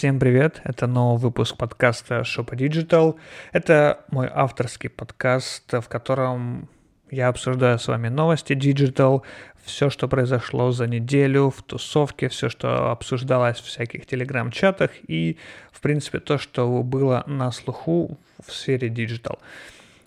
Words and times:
Всем 0.00 0.18
привет, 0.18 0.62
это 0.64 0.86
новый 0.86 1.20
выпуск 1.20 1.58
подкаста 1.58 2.20
Shoppa 2.20 2.56
Digital. 2.56 3.16
Это 3.52 4.00
мой 4.10 4.30
авторский 4.32 4.88
подкаст, 4.88 5.70
в 5.70 5.88
котором 5.88 6.70
я 7.10 7.28
обсуждаю 7.28 7.78
с 7.78 7.86
вами 7.86 8.08
новости 8.08 8.54
Digital, 8.54 9.20
все, 9.62 9.90
что 9.90 10.08
произошло 10.08 10.70
за 10.70 10.86
неделю 10.86 11.50
в 11.50 11.62
тусовке, 11.62 12.30
все, 12.30 12.48
что 12.48 12.90
обсуждалось 12.90 13.58
в 13.58 13.64
всяких 13.66 14.06
телеграм-чатах 14.06 14.90
и, 15.06 15.36
в 15.70 15.82
принципе, 15.82 16.18
то, 16.18 16.38
что 16.38 16.82
было 16.82 17.22
на 17.26 17.52
слуху 17.52 18.16
в 18.42 18.50
сфере 18.52 18.88
Digital. 18.88 19.38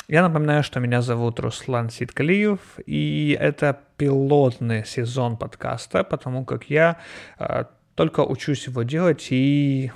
Я 0.07 0.27
напоминаю, 0.27 0.63
что 0.63 0.79
меня 0.79 1.03
зовут 1.03 1.39
Руслан 1.39 1.91
Ситкалиев, 1.91 2.59
и 2.87 3.37
это 3.39 3.79
пилотный 3.97 4.85
сезон 4.85 5.37
подкаста, 5.37 6.03
потому 6.03 6.45
как 6.45 6.63
я 6.71 6.97
э, 7.37 7.65
только 7.95 8.21
учусь 8.21 8.67
его 8.67 8.83
делать 8.83 9.27
и, 9.29 9.91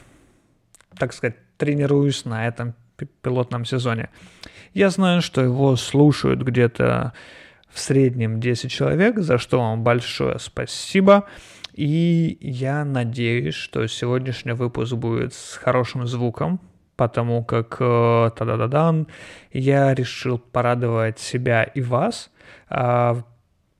так 0.97 1.13
сказать, 1.13 1.35
тренируюсь 1.57 2.25
на 2.25 2.47
этом 2.47 2.75
пилотном 3.21 3.65
сезоне. 3.65 4.09
Я 4.73 4.89
знаю, 4.89 5.21
что 5.21 5.41
его 5.41 5.75
слушают 5.75 6.41
где-то 6.41 7.13
в 7.69 7.79
среднем 7.79 8.39
10 8.39 8.71
человек, 8.71 9.19
за 9.19 9.37
что 9.37 9.59
вам 9.59 9.83
большое 9.83 10.39
спасибо. 10.39 11.25
И 11.73 12.37
я 12.41 12.83
надеюсь, 12.85 13.53
что 13.53 13.85
сегодняшний 13.87 14.53
выпуск 14.53 14.93
будет 14.93 15.33
с 15.33 15.57
хорошим 15.57 16.07
звуком, 16.07 16.59
потому 16.95 17.45
как 17.45 17.77
э, 17.79 18.31
та-да-да-дан, 18.35 19.07
я 19.51 19.93
решил 19.93 20.39
порадовать 20.39 21.19
себя 21.19 21.63
и 21.63 21.81
вас. 21.81 22.31
Э, 22.69 23.21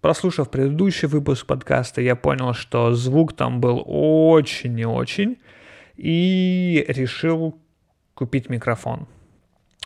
прослушав 0.08 0.50
предыдущий 0.50 1.10
выпуск 1.10 1.46
подкаста, 1.46 2.00
я 2.00 2.16
понял, 2.16 2.54
что 2.54 2.94
звук 2.94 3.34
там 3.34 3.60
был 3.60 3.84
очень 3.86 4.80
и 4.80 4.86
очень, 4.86 5.36
и 5.98 6.86
решил 6.88 7.60
купить 8.14 8.50
микрофон. 8.50 9.06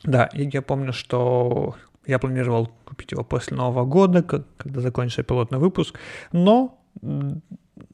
Да, 0.03 0.25
и 0.25 0.47
я 0.53 0.61
помню, 0.61 0.93
что 0.93 1.75
я 2.05 2.19
планировал 2.19 2.69
купить 2.85 3.13
его 3.13 3.23
после 3.23 3.57
Нового 3.57 3.83
года, 3.83 4.21
когда 4.21 4.81
закончится 4.81 5.23
пилотный 5.23 5.57
выпуск, 5.57 5.97
но 6.31 6.79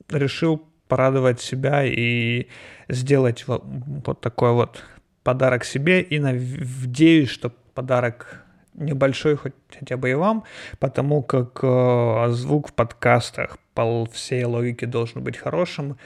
решил 0.10 0.62
порадовать 0.90 1.40
себя 1.40 1.86
и 1.86 2.48
сделать 2.90 3.48
вот, 3.48 3.64
вот 4.06 4.20
такой 4.20 4.52
вот 4.52 4.84
подарок 5.24 5.64
себе 5.64 6.02
и 6.02 6.20
надеюсь, 6.20 7.30
что 7.30 7.54
подарок 7.74 8.47
небольшой 8.78 9.36
хоть 9.36 9.54
хотя 9.78 9.98
бы 9.98 10.10
и 10.10 10.14
вам, 10.14 10.44
потому 10.80 11.22
как 11.24 11.60
э, 11.64 12.28
звук 12.30 12.70
в 12.70 12.74
подкастах 12.74 13.58
по 13.74 14.06
всей 14.06 14.46
логике 14.46 14.86
должен 14.86 15.24
быть 15.24 15.38
хорошим, 15.38 15.98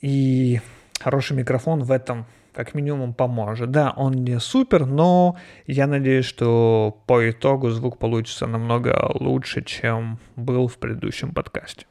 и 0.00 0.60
хороший 1.00 1.36
микрофон 1.36 1.82
в 1.82 1.90
этом 1.90 2.26
как 2.52 2.74
минимум 2.74 3.14
поможет. 3.14 3.70
Да, 3.70 3.92
он 3.96 4.12
не 4.12 4.38
супер, 4.40 4.86
но 4.86 5.36
я 5.66 5.86
надеюсь, 5.86 6.26
что 6.26 7.02
по 7.06 7.30
итогу 7.30 7.70
звук 7.70 7.98
получится 7.98 8.46
намного 8.46 9.10
лучше, 9.14 9.62
чем 9.62 10.18
был 10.36 10.68
в 10.68 10.78
предыдущем 10.78 11.32
подкасте. 11.32 11.86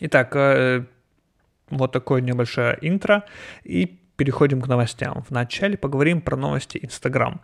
Итак, 0.00 0.34
э, 0.34 0.84
вот 1.70 1.92
такое 1.92 2.20
небольшое 2.20 2.76
интро. 2.80 3.24
И 3.62 4.00
переходим 4.16 4.60
к 4.60 4.68
новостям. 4.68 5.24
Вначале 5.30 5.78
поговорим 5.78 6.20
про 6.20 6.36
новости 6.36 6.76
Instagram. 6.76 7.40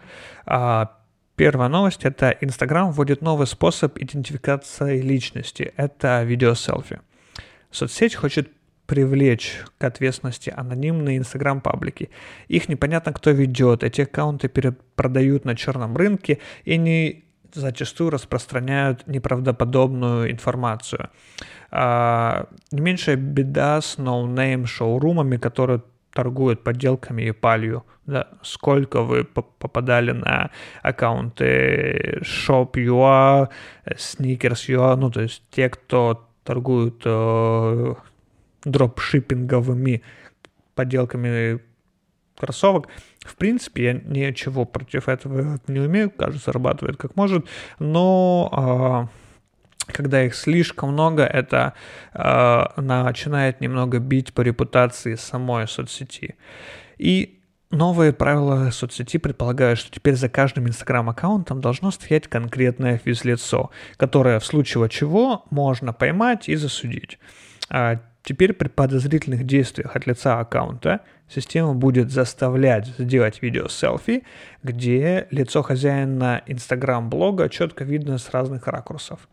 Первая 1.36 1.68
новость– 1.68 2.00
это 2.04 2.30
Instagram 2.30 2.92
вводит 2.92 3.20
новый 3.20 3.46
способ 3.46 3.98
идентификации 3.98 5.02
личности. 5.02 5.74
Это 5.76 6.22
видеоселфи. 6.22 7.00
Соцсеть 7.70 8.14
хочет 8.14 8.50
привлечь 8.86 9.58
к 9.76 9.84
ответственности 9.84 10.52
анонимные 10.56 11.18
инстаграм-паблики. 11.18 12.08
Их 12.48 12.70
непонятно 12.70 13.12
кто 13.12 13.32
ведет, 13.32 13.84
эти 13.84 14.02
аккаунты 14.02 14.48
перепродают 14.48 15.44
на 15.44 15.54
черном 15.56 15.96
рынке 15.96 16.38
и 16.64 16.72
они 16.72 17.24
зачастую 17.52 18.10
распространяют 18.10 19.06
неправдоподобную 19.06 20.30
информацию. 20.30 21.10
А, 21.70 22.46
не 22.70 22.80
меньшая 22.80 23.16
беда 23.16 23.80
с 23.80 23.98
no-name 23.98 24.66
шоурумами, 24.66 25.36
которые 25.36 25.82
торгуют 26.16 26.64
подделками 26.64 27.22
и 27.22 27.32
палью. 27.32 27.84
Да, 28.06 28.28
сколько 28.42 29.02
вы 29.02 29.24
попадали 29.24 30.12
на 30.12 30.50
аккаунты 30.82 32.20
Shop.ua, 32.22 33.48
Sneakers.ua, 33.86 34.96
ну 34.96 35.10
то 35.10 35.20
есть 35.20 35.42
те, 35.50 35.68
кто 35.68 36.26
торгуют 36.44 37.02
э, 37.04 37.94
дропшиппинговыми 38.64 40.02
подделками 40.74 41.60
кроссовок. 42.38 42.88
В 43.20 43.36
принципе, 43.36 43.84
я 43.84 43.92
ничего 44.30 44.64
против 44.64 45.08
этого 45.08 45.58
не 45.66 45.80
умею, 45.80 46.10
кажется, 46.10 46.46
зарабатывает 46.46 46.96
как 46.96 47.16
может, 47.16 47.44
но 47.78 49.08
э, 49.10 49.25
когда 49.86 50.24
их 50.24 50.34
слишком 50.34 50.92
много, 50.92 51.24
это 51.24 51.74
э, 52.12 52.64
начинает 52.76 53.60
немного 53.60 53.98
бить 53.98 54.34
по 54.34 54.40
репутации 54.40 55.14
самой 55.14 55.68
соцсети. 55.68 56.36
И 56.98 57.40
новые 57.70 58.12
правила 58.12 58.70
соцсети 58.70 59.18
предполагают, 59.18 59.78
что 59.78 59.90
теперь 59.90 60.14
за 60.14 60.28
каждым 60.28 60.66
инстаграм-аккаунтом 60.66 61.60
должно 61.60 61.90
стоять 61.90 62.28
конкретное 62.28 62.98
физлицо, 62.98 63.70
которое 63.96 64.40
в 64.40 64.46
случае 64.46 64.88
чего 64.88 65.44
можно 65.50 65.92
поймать 65.92 66.48
и 66.48 66.56
засудить. 66.56 67.18
А 67.68 68.00
теперь 68.22 68.52
при 68.52 68.68
подозрительных 68.68 69.44
действиях 69.44 69.94
от 69.94 70.06
лица 70.06 70.40
аккаунта 70.40 71.00
система 71.28 71.74
будет 71.74 72.10
заставлять 72.10 72.86
сделать 72.98 73.42
видео 73.42 73.68
селфи, 73.68 74.24
где 74.62 75.26
лицо 75.30 75.62
хозяина 75.62 76.42
инстаграм-блога 76.46 77.48
четко 77.48 77.84
видно 77.84 78.18
с 78.18 78.30
разных 78.30 78.66
ракурсов. 78.66 79.28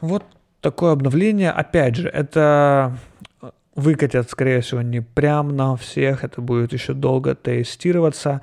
Вот 0.00 0.24
такое 0.60 0.92
обновление. 0.92 1.50
Опять 1.50 1.96
же, 1.96 2.08
это 2.08 2.96
выкатят, 3.74 4.30
скорее 4.30 4.60
всего, 4.60 4.82
не 4.82 5.00
прям 5.02 5.54
на 5.54 5.76
всех, 5.76 6.24
это 6.24 6.40
будет 6.40 6.72
еще 6.72 6.94
долго 6.94 7.34
тестироваться. 7.34 8.40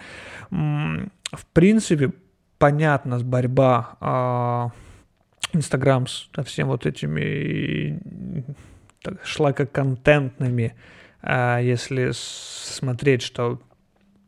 В 0.50 1.46
принципе, 1.54 2.14
понятна 2.60 3.20
борьба 3.20 4.72
Инстаграм 5.52 6.08
со 6.08 6.44
всем 6.44 6.68
вот 6.68 6.86
этими 6.86 8.00
шлакоконтентными, 9.24 10.76
а 11.22 11.60
если 11.60 12.12
смотреть, 12.14 13.22
что 13.22 13.60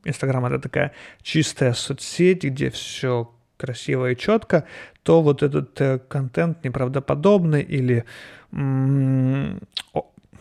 Инстаграм 0.03 0.45
это 0.45 0.59
такая 0.59 0.91
чистая 1.21 1.73
соцсеть, 1.73 2.43
где 2.43 2.69
все 2.69 3.34
красиво 3.57 4.11
и 4.11 4.17
четко, 4.17 4.65
то 5.03 5.21
вот 5.21 5.43
этот 5.43 5.79
э, 5.81 5.99
контент 5.99 6.63
неправдоподобный 6.63 7.61
или 7.61 8.05
м- 8.51 9.61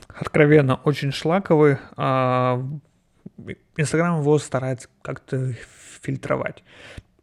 откровенно 0.08 0.76
очень 0.76 1.12
шлаковый, 1.12 1.78
а 1.96 2.62
Инстаграм 3.76 4.20
его 4.20 4.38
старается 4.38 4.88
как-то 5.02 5.52
фильтровать. 6.02 6.62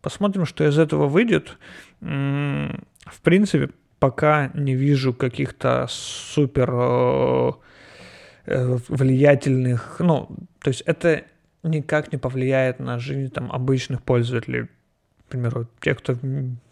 Посмотрим, 0.02 0.46
что 0.46 0.68
из 0.68 0.78
этого 0.78 1.08
выйдет. 1.08 1.58
В 2.00 3.22
принципе, 3.22 3.70
пока 4.00 4.50
не 4.54 4.76
вижу 4.76 5.14
каких-то 5.14 5.86
супер 5.88 6.70
э, 6.74 7.52
э, 8.48 8.78
влиятельных, 8.88 9.98
ну, 10.00 10.28
то 10.60 10.70
есть 10.70 10.82
это 10.82 11.24
никак 11.64 12.12
не 12.12 12.18
повлияет 12.18 12.80
на 12.80 12.98
жизнь 12.98 13.32
там 13.32 13.52
обычных 13.52 14.02
пользователей 14.02 14.70
примеру, 15.32 15.68
те, 15.80 15.96
кто 15.96 16.16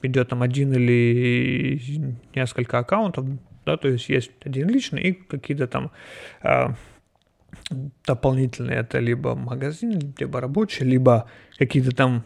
ведет 0.01 0.29
там 0.29 0.41
один 0.41 0.73
или 0.73 2.17
несколько 2.35 2.79
аккаунтов, 2.79 3.25
да, 3.65 3.77
то 3.77 3.87
есть 3.87 4.09
есть 4.09 4.31
один 4.45 4.69
личный 4.69 5.01
и 5.01 5.13
какие-то 5.13 5.67
там 5.67 5.91
э, 6.43 6.73
дополнительные, 8.05 8.79
это 8.79 8.99
либо 8.99 9.35
магазин, 9.35 10.13
либо 10.17 10.41
рабочий, 10.41 10.85
либо 10.85 11.29
какие-то 11.57 11.91
там 11.91 12.23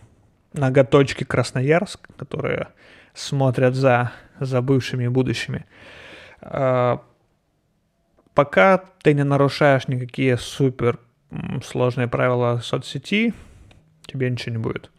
ноготочки 0.54 1.24
Красноярск, 1.24 2.08
которые 2.18 2.70
смотрят 3.14 3.76
за, 3.76 4.12
за 4.40 4.62
бывшими 4.62 5.06
и 5.06 5.10
будущими. 5.10 5.66
Э, 6.42 6.98
пока 8.34 8.78
ты 8.78 9.14
не 9.14 9.24
нарушаешь 9.24 9.88
никакие 9.88 10.38
супер 10.38 11.00
сложные 11.64 12.08
правила 12.08 12.60
соцсети, 12.64 13.34
тебе 14.06 14.30
ничего 14.30 14.56
не 14.56 14.62
будет. 14.62 14.92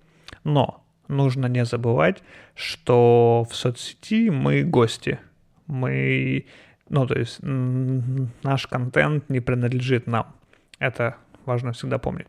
Но 0.43 0.85
нужно 1.09 1.47
не 1.47 1.65
забывать, 1.65 2.23
что 2.55 3.47
в 3.49 3.55
соцсети 3.55 4.31
мы 4.31 4.63
гости. 4.63 5.19
Мы, 5.67 6.47
ну, 6.89 7.07
то 7.07 7.19
есть 7.19 7.39
наш 7.43 8.67
контент 8.67 9.29
не 9.31 9.41
принадлежит 9.41 10.07
нам. 10.07 10.35
Это 10.79 11.17
важно 11.45 11.73
всегда 11.73 11.99
помнить. 11.99 12.29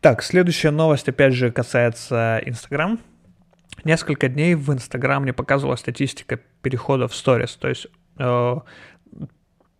Так, 0.00 0.22
следующая 0.22 0.70
новость, 0.70 1.08
опять 1.08 1.32
же, 1.32 1.52
касается 1.52 2.40
Инстаграм. 2.44 2.98
Несколько 3.84 4.28
дней 4.28 4.54
в 4.54 4.72
Инстаграм 4.72 5.22
мне 5.22 5.32
показывала 5.32 5.76
статистика 5.76 6.40
переходов 6.60 7.12
в 7.12 7.14
сторис, 7.16 7.54
то 7.56 7.68
есть 7.68 7.86
э, 8.18 8.56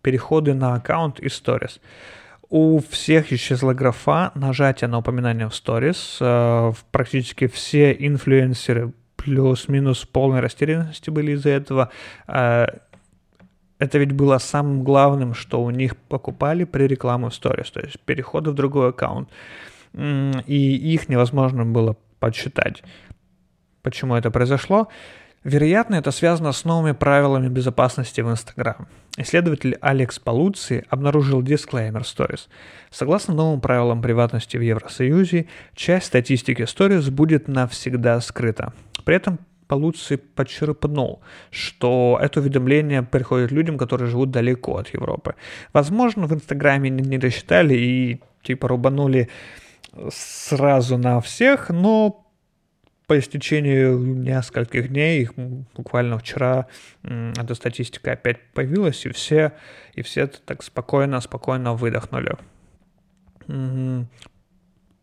переходы 0.01 0.53
на 0.53 0.75
аккаунт 0.75 1.19
и 1.19 1.29
сторис. 1.29 1.79
У 2.53 2.79
всех 2.87 3.33
исчезла 3.33 3.73
графа 3.73 4.31
нажатия 4.35 4.87
на 4.87 4.99
упоминание 4.99 5.49
в 5.49 5.55
сторис. 5.55 6.19
Э, 6.21 6.71
практически 6.91 7.47
все 7.47 7.93
инфлюенсеры 7.93 8.93
плюс-минус 9.15 10.05
полной 10.05 10.39
растерянности 10.39 11.09
были 11.09 11.31
из-за 11.31 11.49
этого. 11.49 11.89
Э, 12.27 12.67
это 13.79 13.97
ведь 13.97 14.11
было 14.11 14.37
самым 14.37 14.83
главным, 14.83 15.33
что 15.33 15.63
у 15.63 15.71
них 15.71 15.97
покупали 15.97 16.63
при 16.63 16.83
рекламе 16.83 17.29
в 17.29 17.33
сторис, 17.33 17.71
то 17.71 17.79
есть 17.79 17.99
переходы 18.01 18.51
в 18.51 18.53
другой 18.53 18.89
аккаунт. 18.89 19.29
И 20.45 20.93
их 20.93 21.09
невозможно 21.09 21.65
было 21.65 21.97
подсчитать. 22.19 22.83
Почему 23.81 24.13
это 24.13 24.29
произошло? 24.29 24.89
Вероятно, 25.43 25.95
это 25.95 26.11
связано 26.11 26.53
с 26.53 26.63
новыми 26.63 26.93
правилами 26.93 27.49
безопасности 27.49 28.21
в 28.21 28.29
Instagram. 28.29 28.87
Исследователь 29.17 29.77
Алекс 29.81 30.17
Полуци 30.17 30.85
обнаружил 30.89 31.41
дисклеймер 31.41 32.01
Stories. 32.01 32.47
Согласно 32.89 33.33
новым 33.33 33.59
правилам 33.59 34.01
приватности 34.01 34.55
в 34.55 34.61
Евросоюзе, 34.61 35.47
часть 35.75 36.07
статистики 36.07 36.61
Stories 36.61 37.11
будет 37.11 37.47
навсегда 37.47 38.21
скрыта. 38.21 38.73
При 39.03 39.17
этом 39.17 39.37
Полуци 39.67 40.17
подчерпнул, 40.17 41.21
что 41.49 42.19
это 42.21 42.39
уведомление 42.39 43.03
приходит 43.03 43.51
людям, 43.51 43.77
которые 43.77 44.09
живут 44.09 44.31
далеко 44.31 44.77
от 44.77 44.89
Европы. 44.93 45.35
Возможно, 45.73 46.25
в 46.27 46.33
Инстаграме 46.33 46.89
не 46.89 47.17
рассчитали 47.17 47.73
и 47.73 48.21
типа 48.43 48.67
рубанули 48.67 49.29
сразу 50.09 50.97
на 50.97 51.21
всех, 51.21 51.69
но 51.69 52.22
по 53.07 53.19
истечению 53.19 53.99
нескольких 53.99 54.89
дней, 54.89 55.21
их 55.21 55.33
буквально 55.75 56.17
вчера 56.17 56.67
эта 57.03 57.53
статистика 57.55 58.13
опять 58.13 58.39
появилась, 58.53 59.05
и 59.05 59.09
все, 59.09 59.53
и 59.93 60.01
все 60.01 60.27
так 60.27 60.63
спокойно, 60.63 61.19
спокойно 61.21 61.73
выдохнули. 61.73 62.37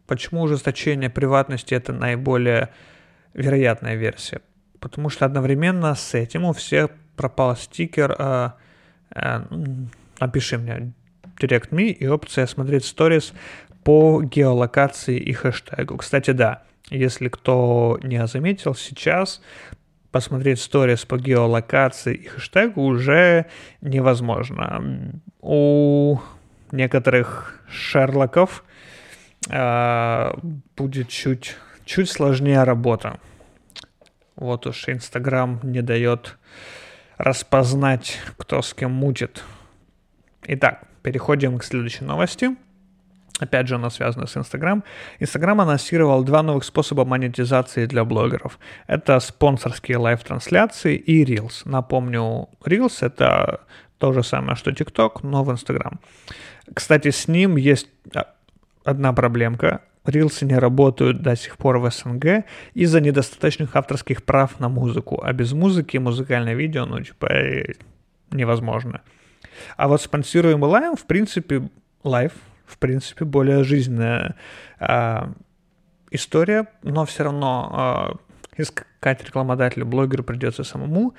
Почему 0.06 0.42
ужесточение 0.42 1.10
приватности 1.10 1.74
это 1.74 1.92
наиболее 1.92 2.70
вероятная 3.34 3.96
версия? 3.96 4.40
Потому 4.80 5.10
что 5.10 5.26
одновременно 5.26 5.94
с 5.94 6.14
этим 6.14 6.44
у 6.44 6.52
всех 6.52 6.90
пропал 7.16 7.54
стикер 7.54 8.16
э, 8.18 8.50
э, 9.14 9.44
«Напиши 10.18 10.56
мне 10.56 10.92
Direct 11.38 11.68
Me» 11.68 11.90
и 11.90 12.06
опция 12.06 12.46
«Смотреть 12.46 12.86
сторис» 12.86 13.34
по 13.84 14.22
геолокации 14.22 15.18
и 15.18 15.32
хэштегу. 15.32 15.98
Кстати, 15.98 16.30
да, 16.30 16.64
если 16.88 17.28
кто 17.28 17.98
не 18.02 18.26
заметил, 18.26 18.74
сейчас 18.74 19.40
посмотреть 20.10 20.60
сторис 20.60 21.04
по 21.04 21.18
геолокации 21.18 22.14
и 22.14 22.26
хэштегу 22.26 22.82
уже 22.82 23.46
невозможно. 23.80 25.12
У 25.40 26.18
некоторых 26.72 27.60
шерлоков 27.68 28.64
э, 29.48 30.32
будет 30.76 31.08
чуть, 31.08 31.56
чуть 31.84 32.10
сложнее 32.10 32.64
работа. 32.64 33.20
Вот 34.36 34.66
уж 34.66 34.88
Инстаграм 34.88 35.60
не 35.62 35.82
дает 35.82 36.38
распознать, 37.18 38.18
кто 38.38 38.62
с 38.62 38.72
кем 38.74 38.92
мутит. 38.92 39.44
Итак, 40.46 40.84
переходим 41.02 41.58
к 41.58 41.64
следующей 41.64 42.04
новости. 42.04 42.56
Опять 43.40 43.68
же, 43.68 43.76
она 43.76 43.90
связана 43.90 44.26
с 44.26 44.36
Instagram. 44.36 44.84
Instagram 45.18 45.62
анонсировал 45.62 46.22
два 46.24 46.42
новых 46.42 46.62
способа 46.64 47.06
монетизации 47.06 47.86
для 47.86 48.04
блогеров. 48.04 48.58
Это 48.86 49.18
спонсорские 49.18 49.96
live-трансляции 49.96 50.94
и 50.96 51.24
Reels. 51.24 51.62
Напомню, 51.64 52.50
Reels— 52.62 52.98
это 53.00 53.60
то 53.98 54.12
же 54.12 54.22
самое, 54.22 54.56
что 54.56 54.70
TikTok, 54.70 55.20
но 55.22 55.42
в 55.42 55.50
Instagram. 55.50 56.00
Кстати, 56.74 57.10
с 57.10 57.28
ним 57.28 57.56
есть 57.56 57.88
а, 58.14 58.26
одна 58.84 59.12
проблемка. 59.14 59.80
Рилсы 60.04 60.44
не 60.44 60.58
работают 60.58 61.22
до 61.22 61.34
сих 61.34 61.56
пор 61.56 61.78
в 61.78 61.90
СНГ 61.90 62.44
из-за 62.74 63.00
недостаточных 63.00 63.74
авторских 63.74 64.22
прав 64.22 64.60
на 64.60 64.68
музыку. 64.68 65.20
А 65.22 65.32
без 65.32 65.52
музыки 65.52 65.96
музыкальное 65.98 66.54
видео, 66.54 66.84
ну, 66.84 67.00
типа, 67.00 67.26
э, 67.26 67.74
невозможно. 68.30 69.00
А 69.76 69.88
вот 69.88 70.02
спонсируемый 70.02 70.70
live, 70.70 71.00
в 71.00 71.06
принципе, 71.06 71.68
live 72.02 72.32
в 72.70 72.78
принципе, 72.78 73.24
более 73.24 73.64
жизненная 73.64 74.36
э, 74.78 75.32
история, 76.10 76.66
но 76.82 77.04
все 77.04 77.24
равно 77.24 78.18
э, 78.56 78.62
искать 78.62 79.24
рекламодателя 79.24 79.84
блогеру 79.84 80.22
придется 80.22 80.64
самому. 80.64 81.14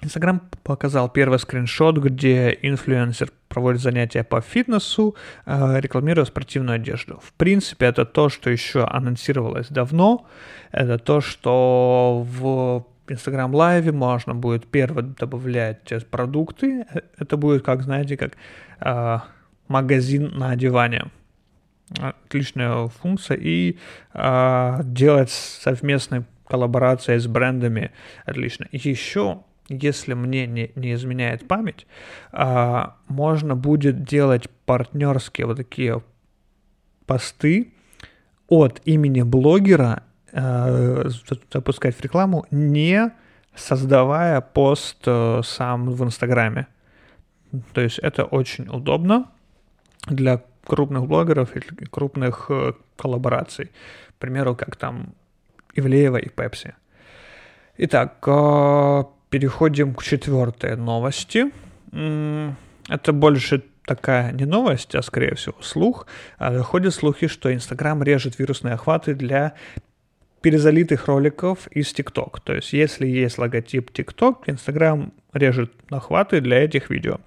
Инстаграм 0.00 0.40
показал 0.62 1.08
первый 1.08 1.38
скриншот, 1.40 1.98
где 1.98 2.56
инфлюенсер 2.62 3.32
проводит 3.48 3.80
занятия 3.80 4.22
по 4.22 4.40
фитнесу, 4.40 5.16
э, 5.44 5.80
рекламируя 5.80 6.24
спортивную 6.24 6.76
одежду. 6.76 7.20
В 7.22 7.32
принципе, 7.32 7.86
это 7.86 8.04
то, 8.04 8.28
что 8.28 8.50
еще 8.50 8.84
анонсировалось 8.84 9.68
давно. 9.68 10.26
Это 10.70 10.98
то, 10.98 11.20
что 11.20 12.24
в 12.24 12.86
Instagram 13.08 13.56
Live 13.56 13.90
можно 13.90 14.34
будет 14.34 14.66
первое 14.66 15.02
добавлять 15.02 15.92
продукты. 16.10 16.86
Э, 16.92 17.00
это 17.18 17.36
будет, 17.36 17.64
как, 17.64 17.82
знаете, 17.82 18.16
как 18.16 18.36
магазин 19.68 20.32
на 20.36 20.56
диване. 20.56 21.06
Отличная 21.98 22.88
функция. 22.88 23.36
И 23.36 23.78
э, 24.12 24.80
делать 24.84 25.30
совместные 25.30 26.24
коллаборации 26.46 27.16
с 27.18 27.26
брендами 27.26 27.92
отлично. 28.26 28.66
Еще, 28.72 29.40
если 29.68 30.14
мне 30.14 30.46
не, 30.46 30.70
не 30.74 30.94
изменяет 30.94 31.46
память, 31.46 31.86
э, 32.32 32.84
можно 33.08 33.56
будет 33.56 34.04
делать 34.04 34.50
партнерские 34.66 35.46
вот 35.46 35.56
такие 35.56 36.02
посты 37.06 37.72
от 38.48 38.80
имени 38.84 39.22
блогера, 39.22 40.02
э, 40.32 41.08
запускать 41.52 41.96
в 41.96 42.00
рекламу, 42.02 42.46
не 42.50 43.12
создавая 43.54 44.40
пост 44.40 45.02
э, 45.06 45.40
сам 45.44 45.90
в 45.90 46.04
Инстаграме. 46.04 46.66
То 47.72 47.80
есть 47.80 47.98
это 47.98 48.24
очень 48.24 48.68
удобно 48.68 49.30
для 50.06 50.42
крупных 50.64 51.06
блогеров 51.06 51.56
или 51.56 51.84
крупных 51.90 52.46
э, 52.50 52.72
коллабораций. 52.96 53.66
К 54.10 54.14
примеру, 54.18 54.54
как 54.54 54.76
там 54.76 55.14
Ивлеева 55.74 56.18
и 56.18 56.28
Пепси. 56.28 56.74
Итак, 57.78 58.24
э, 58.26 59.04
переходим 59.30 59.94
к 59.94 60.02
четвертой 60.02 60.76
новости. 60.76 61.46
Это 61.92 63.12
больше 63.12 63.62
такая 63.86 64.32
не 64.32 64.44
новость, 64.44 64.94
а 64.94 65.02
скорее 65.02 65.34
всего 65.34 65.56
слух. 65.60 66.06
А 66.38 66.62
ходят 66.62 66.94
слухи, 66.94 67.28
что 67.28 67.52
Инстаграм 67.52 68.02
режет 68.02 68.38
вирусные 68.38 68.74
охваты 68.74 69.14
для 69.14 69.54
перезалитых 70.42 71.06
роликов 71.06 71.66
из 71.68 71.92
TikTok. 71.92 72.40
То 72.44 72.54
есть, 72.54 72.72
если 72.72 73.06
есть 73.06 73.38
логотип 73.38 73.90
TikTok, 73.90 74.44
Instagram 74.46 75.12
режет 75.32 75.72
охваты 75.90 76.40
для 76.40 76.64
этих 76.64 76.90
видео. 76.90 77.18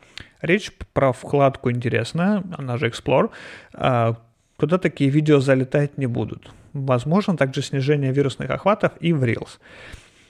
Речь 0.41 0.71
про 0.93 1.13
вкладку 1.13 1.71
интересная, 1.71 2.43
она 2.57 2.77
же 2.77 2.87
Explore, 2.87 3.29
а, 3.73 4.17
куда 4.57 4.77
такие 4.77 5.09
видео 5.09 5.39
залетать 5.39 5.97
не 5.97 6.07
будут. 6.07 6.51
Возможно 6.73 7.37
также 7.37 7.61
снижение 7.61 8.11
вирусных 8.11 8.49
охватов 8.49 8.93
и 8.99 9.13
в 9.13 9.23
Reels. 9.23 9.59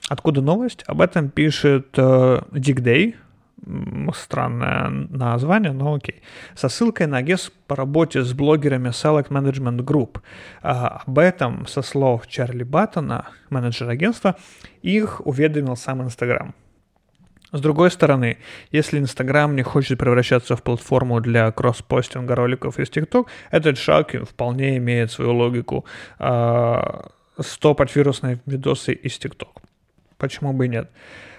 Откуда 0.10 0.42
новость? 0.42 0.84
Об 0.88 1.02
этом 1.02 1.30
пишет 1.30 1.90
э, 1.98 2.42
Dick 2.52 2.82
Day, 2.82 3.16
странное 4.14 4.90
название, 4.90 5.72
но 5.72 5.94
окей, 5.94 6.22
со 6.56 6.68
ссылкой 6.68 7.08
на 7.08 7.18
агентство 7.18 7.54
по 7.68 7.76
работе 7.76 8.24
с 8.24 8.34
блогерами 8.34 8.90
Select 8.90 9.30
Management 9.30 9.86
Group. 9.86 10.20
А, 10.62 11.04
об 11.06 11.20
этом, 11.20 11.68
со 11.68 11.82
слов 11.82 12.28
Чарли 12.28 12.64
Баттона, 12.64 13.28
менеджера 13.50 13.92
агентства, 13.92 14.36
их 14.82 15.26
уведомил 15.26 15.76
сам 15.76 16.02
Инстаграм. 16.02 16.56
С 17.52 17.60
другой 17.60 17.92
стороны, 17.92 18.38
если 18.72 18.98
Инстаграм 18.98 19.54
не 19.56 19.62
хочет 19.62 20.00
превращаться 20.00 20.56
в 20.56 20.64
платформу 20.64 21.20
для 21.20 21.52
кросс-постинга 21.52 22.36
роликов 22.36 22.80
из 22.80 22.90
ТикТок, 22.90 23.28
этот 23.52 23.78
шаг 23.78 24.16
вполне 24.24 24.78
имеет 24.78 25.12
свою 25.12 25.34
логику. 25.34 25.86
А, 26.18 27.12
стопать 27.40 27.96
вирусные 27.96 28.40
видосы 28.46 28.94
из 28.94 29.18
ТикТок. 29.18 29.62
Почему 30.18 30.54
бы 30.54 30.66
и 30.66 30.70
нет? 30.70 30.90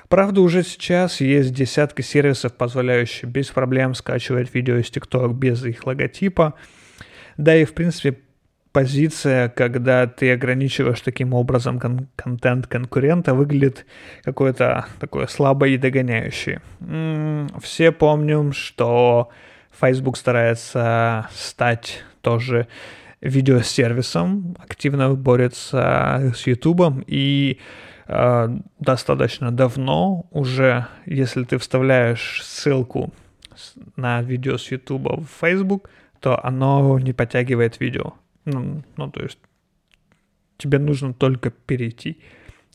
Правда, 0.08 0.42
уже 0.42 0.62
сейчас 0.62 1.22
есть 1.22 1.54
десятки 1.54 2.02
сервисов, 2.02 2.52
позволяющих 2.54 3.30
без 3.30 3.46
проблем 3.46 3.94
скачивать 3.94 4.52
видео 4.54 4.76
из 4.76 4.90
TikTok 4.90 5.32
без 5.32 5.64
их 5.64 5.86
логотипа. 5.86 6.54
Да 7.38 7.56
и, 7.56 7.64
в 7.64 7.72
принципе, 7.72 8.18
позиция, 8.72 9.48
когда 9.48 10.06
ты 10.06 10.32
ограничиваешь 10.32 11.00
таким 11.00 11.34
образом 11.34 11.78
кон- 11.78 12.08
контент 12.16 12.66
конкурента, 12.66 13.34
выглядит 13.34 13.86
какой-то 14.24 14.86
такой 14.98 15.28
слабой 15.28 15.74
и 15.74 15.78
догоняющий. 15.78 16.58
М-м, 16.80 17.48
все 17.60 17.92
помним, 17.92 18.52
что 18.52 19.30
Facebook 19.78 20.16
старается 20.16 21.28
стать 21.34 22.02
тоже 22.20 22.66
видеосервисом, 23.20 24.56
активно 24.58 25.14
борется 25.14 26.32
с 26.34 26.46
YouTube, 26.46 27.04
и 27.06 27.60
э, 28.08 28.48
достаточно 28.80 29.50
давно 29.52 30.26
уже, 30.30 30.86
если 31.06 31.44
ты 31.44 31.58
вставляешь 31.58 32.42
ссылку 32.42 33.12
на 33.96 34.22
видео 34.22 34.58
с 34.58 34.70
YouTube 34.72 35.20
в 35.20 35.26
Facebook, 35.40 35.90
то 36.20 36.44
оно 36.44 36.98
не 36.98 37.12
подтягивает 37.12 37.80
видео. 37.80 38.14
Ну, 38.44 38.82
ну 38.96 39.10
то 39.10 39.22
есть 39.22 39.38
тебе 40.58 40.78
нужно 40.78 41.14
только 41.14 41.50
перейти. 41.50 42.20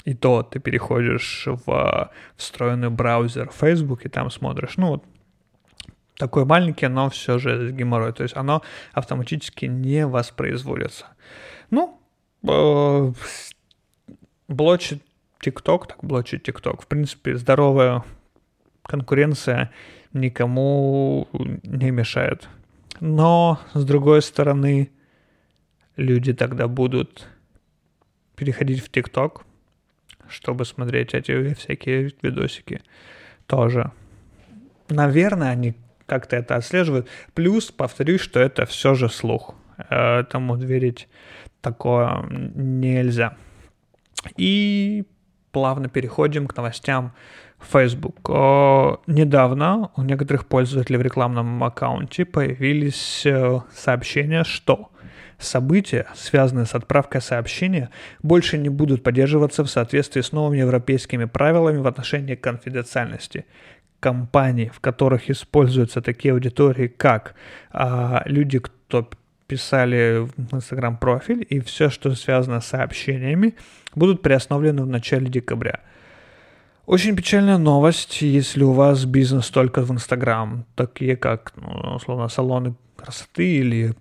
И 0.05 0.13
то 0.13 0.43
ты 0.43 0.59
переходишь 0.59 1.47
в 1.47 2.11
встроенный 2.35 2.89
браузер 2.89 3.49
Facebook 3.51 4.05
и 4.05 4.09
там 4.09 4.29
смотришь. 4.29 4.77
Ну, 4.77 4.87
вот 4.87 5.03
такой 6.17 6.45
маленький, 6.45 6.87
но 6.87 7.09
все 7.09 7.37
же 7.39 7.71
геморрой. 7.71 8.13
То 8.13 8.23
есть 8.23 8.35
оно 8.35 8.61
автоматически 8.93 9.65
не 9.65 10.05
воспроизводится. 10.07 11.07
Ну, 11.69 11.99
э, 12.47 13.13
блочит 14.47 15.03
TikTok, 15.43 15.87
так 15.87 16.03
блочит 16.03 16.47
TikTok. 16.47 16.83
В 16.83 16.87
принципе, 16.87 17.35
здоровая 17.35 18.03
конкуренция 18.83 19.71
никому 20.13 21.27
не 21.63 21.91
мешает. 21.91 22.47
Но, 22.99 23.59
с 23.73 23.83
другой 23.85 24.21
стороны, 24.21 24.91
люди 25.97 26.33
тогда 26.33 26.67
будут 26.67 27.27
переходить 28.35 28.83
в 28.83 28.89
ТикТок, 28.89 29.45
чтобы 30.29 30.63
смотреть 30.63 31.13
эти 31.13 31.53
всякие 31.55 32.11
видосики 32.21 32.81
тоже. 33.47 33.91
Наверное, 34.89 35.49
они 35.49 35.73
как-то 36.05 36.37
это 36.37 36.55
отслеживают. 36.55 37.07
Плюс, 37.33 37.71
повторюсь, 37.71 38.21
что 38.21 38.39
это 38.39 38.65
все 38.65 38.93
же 38.93 39.09
слух. 39.09 39.55
Этому 39.89 40.55
верить 40.55 41.07
такое 41.61 42.23
нельзя. 42.29 43.35
И 44.37 45.05
плавно 45.51 45.89
переходим 45.89 46.47
к 46.47 46.55
новостям 46.55 47.13
Facebook. 47.59 48.29
Недавно 49.07 49.91
у 49.95 50.03
некоторых 50.03 50.45
пользователей 50.47 50.97
в 50.97 51.01
рекламном 51.01 51.63
аккаунте 51.63 52.25
появились 52.25 53.25
э, 53.25 53.59
сообщения, 53.73 54.43
что 54.43 54.91
события, 55.39 56.07
связанные 56.15 56.65
с 56.65 56.75
отправкой 56.75 57.21
сообщения, 57.21 57.89
больше 58.21 58.57
не 58.57 58.69
будут 58.69 59.03
поддерживаться 59.03 59.63
в 59.63 59.69
соответствии 59.69 60.21
с 60.21 60.31
новыми 60.31 60.59
европейскими 60.59 61.25
правилами 61.25 61.77
в 61.77 61.87
отношении 61.87 62.35
конфиденциальности 62.35 63.45
компаний, 63.99 64.71
в 64.73 64.79
которых 64.79 65.29
используются 65.29 66.01
такие 66.01 66.33
аудитории, 66.33 66.87
как 66.87 67.35
а, 67.71 68.23
люди, 68.25 68.59
кто 68.59 69.09
писали 69.47 70.27
в 70.35 70.55
Instagram 70.55 70.97
профиль, 70.97 71.45
и 71.49 71.59
все, 71.59 71.89
что 71.89 72.13
связано 72.15 72.61
с 72.61 72.67
сообщениями, 72.67 73.55
будут 73.95 74.21
приостановлены 74.21 74.83
в 74.83 74.87
начале 74.87 75.29
декабря. 75.29 75.79
Очень 76.85 77.15
печальная 77.15 77.57
новость, 77.57 78.21
если 78.21 78.63
у 78.63 78.71
вас 78.71 79.05
бизнес 79.05 79.49
только 79.49 79.81
в 79.81 79.91
Instagram, 79.91 80.65
такие 80.75 81.17
как, 81.17 81.53
ну, 81.55 81.95
условно, 81.95 82.27
салоны 82.29 82.75
красоты 82.95 83.45
или 83.45 83.93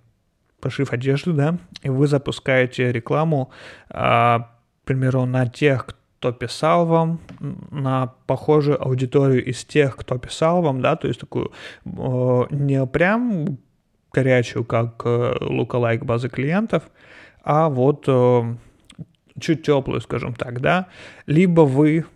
пошив 0.61 0.93
одежды, 0.93 1.33
да, 1.33 1.59
и 1.83 1.89
вы 1.89 2.07
запускаете 2.07 2.93
рекламу, 2.93 3.51
а, 3.89 4.51
к 4.83 4.87
примеру, 4.87 5.25
на 5.27 5.47
тех, 5.47 5.87
кто 6.19 6.33
писал 6.33 6.87
вам, 6.87 7.21
на 7.71 8.15
похожую 8.27 8.83
аудиторию 8.83 9.45
из 9.45 9.65
тех, 9.65 9.97
кто 9.97 10.19
писал 10.19 10.63
вам, 10.63 10.81
да, 10.81 10.97
то 10.97 11.09
есть 11.09 11.21
такую 11.21 11.53
не 11.85 12.87
прям 12.87 13.59
горячую, 14.13 14.65
как 14.65 15.03
э, 15.05 15.35
лукалайк 15.41 16.05
базы 16.05 16.31
клиентов, 16.31 16.85
а 17.45 17.69
вот 17.69 18.05
э, 18.09 18.55
чуть 19.39 19.63
теплую, 19.63 20.01
скажем 20.01 20.35
так, 20.35 20.61
да, 20.61 20.87
либо 21.27 21.63
вы 21.63 22.07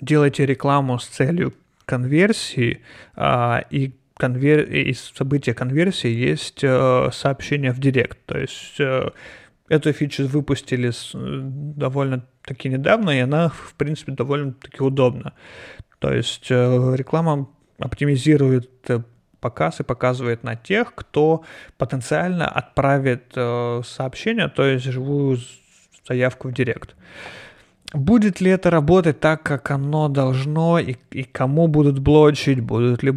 делаете 0.00 0.46
рекламу 0.46 0.98
с 0.98 1.06
целью 1.06 1.54
конверсии, 1.84 2.80
а, 3.14 3.64
и 3.70 3.92
конвер... 4.16 4.60
из 4.62 5.12
события 5.14 5.54
конверсии 5.54 6.10
есть 6.10 6.62
э, 6.62 7.10
сообщение 7.12 7.72
в 7.72 7.78
директ. 7.78 8.18
То 8.26 8.38
есть 8.38 8.78
э, 8.78 9.10
эту 9.68 9.92
фичу 9.92 10.26
выпустили 10.26 10.90
с, 10.90 11.12
э, 11.14 11.18
довольно-таки 11.18 12.68
недавно, 12.68 13.10
и 13.10 13.20
она, 13.20 13.48
в 13.48 13.74
принципе, 13.76 14.12
довольно-таки 14.12 14.82
удобна. 14.82 15.32
То 15.98 16.12
есть 16.12 16.46
э, 16.50 16.94
реклама 16.96 17.48
оптимизирует 17.78 18.70
э, 18.88 19.00
показ 19.40 19.80
и 19.80 19.84
показывает 19.84 20.42
на 20.42 20.56
тех, 20.56 20.94
кто 20.94 21.44
потенциально 21.76 22.48
отправит 22.48 23.32
э, 23.36 23.82
сообщение, 23.84 24.48
то 24.48 24.64
есть 24.64 24.84
живую 24.84 25.38
заявку 26.08 26.48
в 26.48 26.52
директ. 26.52 26.94
Будет 27.92 28.40
ли 28.40 28.50
это 28.50 28.70
работать 28.70 29.20
так, 29.20 29.42
как 29.42 29.70
оно 29.70 30.08
должно, 30.08 30.78
и, 30.78 30.96
и 31.10 31.22
кому 31.22 31.68
будут 31.68 31.98
блочить, 31.98 32.60
будут 32.60 33.02
ли 33.02 33.12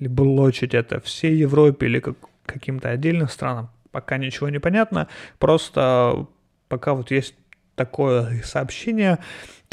ли 0.00 0.08
блочить 0.08 0.74
это 0.74 1.00
всей 1.00 1.36
Европе 1.36 1.86
или 1.86 2.00
как, 2.00 2.16
каким-то 2.46 2.90
отдельным 2.90 3.28
странам, 3.28 3.70
пока 3.90 4.18
ничего 4.18 4.48
не 4.48 4.58
понятно. 4.58 5.08
Просто 5.38 6.26
пока 6.68 6.94
вот 6.94 7.10
есть 7.10 7.34
такое 7.74 8.42
сообщение, 8.44 9.18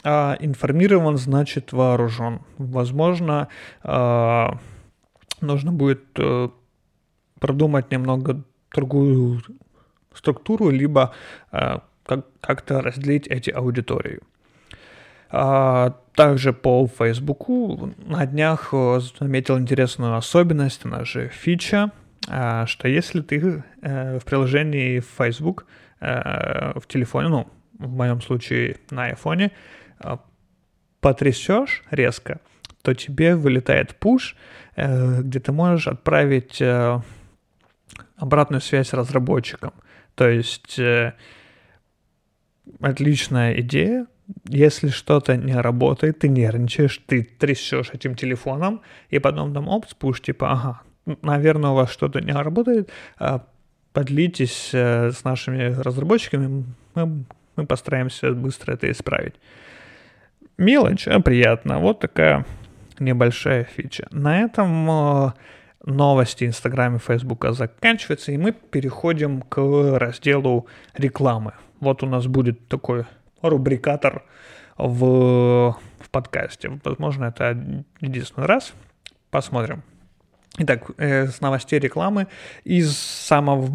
а, 0.03 0.37
информирован 0.39 1.17
значит 1.17 1.73
вооружен. 1.73 2.41
Возможно, 2.57 3.47
а, 3.83 4.59
нужно 5.41 5.71
будет 5.71 6.03
а, 6.17 6.51
продумать 7.39 7.91
немного 7.91 8.43
другую 8.73 9.41
структуру, 10.13 10.69
либо 10.69 11.13
как- 11.51 12.25
как-то 12.39 12.81
разделить 12.81 13.27
эти 13.27 13.49
аудитории. 13.49 14.19
А, 15.37 15.89
также 16.13 16.53
по 16.53 16.87
Фейсбуку 16.87 17.93
на 17.97 18.25
днях 18.25 18.69
э, 18.71 19.01
заметил 19.19 19.59
интересную 19.59 20.15
особенность, 20.15 20.85
она 20.85 21.03
же 21.03 21.27
фича, 21.27 21.91
а, 22.29 22.65
что 22.67 22.87
если 22.87 23.19
ты 23.19 23.61
э, 23.81 24.17
в 24.17 24.23
приложении 24.23 25.01
Facebook 25.01 25.65
э, 25.99 26.79
в 26.79 26.87
телефоне, 26.87 27.27
ну, 27.27 27.47
в 27.77 27.89
моем 27.89 28.21
случае 28.21 28.77
на 28.91 29.07
айфоне, 29.07 29.51
потрясешь 31.01 31.83
резко, 31.91 32.39
то 32.81 32.93
тебе 32.93 33.35
вылетает 33.35 33.97
пуш, 33.97 34.37
где 34.77 35.39
ты 35.41 35.51
можешь 35.51 35.87
отправить 35.87 36.61
обратную 38.15 38.61
связь 38.61 38.93
разработчикам. 38.93 39.73
То 40.15 40.29
есть 40.29 40.79
отличная 42.79 43.59
идея, 43.59 44.07
если 44.47 44.89
что-то 44.89 45.37
не 45.37 45.55
работает, 45.55 46.19
ты 46.19 46.27
нервничаешь, 46.27 47.01
ты 47.05 47.23
трясешь 47.23 47.91
этим 47.93 48.15
телефоном, 48.15 48.81
и 49.09 49.19
потом 49.19 49.53
там 49.53 49.67
оп, 49.67 49.87
спуш, 49.87 50.21
типа, 50.21 50.51
ага, 50.51 50.81
наверное, 51.21 51.71
у 51.71 51.75
вас 51.75 51.91
что-то 51.91 52.21
не 52.21 52.33
работает, 52.33 52.89
а, 53.17 53.45
подлитесь 53.93 54.71
э, 54.73 55.11
с 55.11 55.23
нашими 55.23 55.73
разработчиками, 55.81 56.65
мы, 56.95 57.25
мы 57.55 57.65
постараемся 57.65 58.31
быстро 58.31 58.73
это 58.73 58.91
исправить. 58.91 59.35
Мелочь, 60.57 61.07
а 61.07 61.19
приятно. 61.19 61.79
Вот 61.79 61.99
такая 61.99 62.45
небольшая 62.99 63.63
фича. 63.63 64.07
На 64.11 64.41
этом 64.41 64.89
э, 64.89 65.31
новости 65.85 66.45
Инстаграма 66.45 66.97
и 66.97 66.99
Фейсбука 66.99 67.53
заканчиваются, 67.53 68.31
и 68.31 68.37
мы 68.37 68.51
переходим 68.51 69.41
к 69.41 69.59
разделу 69.97 70.67
рекламы. 70.93 71.53
Вот 71.79 72.03
у 72.03 72.05
нас 72.05 72.27
будет 72.27 72.67
такой 72.67 73.05
рубрикатор 73.49 74.23
в, 74.77 75.77
в 75.99 76.09
подкасте. 76.11 76.79
Возможно, 76.83 77.25
это 77.25 77.57
единственный 78.01 78.47
раз. 78.47 78.73
Посмотрим. 79.29 79.83
Итак, 80.57 80.89
э, 80.97 81.27
с 81.27 81.41
новостей 81.41 81.79
рекламы. 81.79 82.27
Из 82.63 82.97
самого 82.97 83.69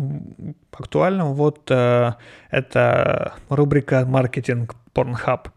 актуального 0.72 1.34
вот 1.34 1.70
э, 1.70 2.12
это 2.50 3.34
рубрика 3.50 4.06
«Маркетинг 4.06 4.74
Pornhub». 4.94 5.50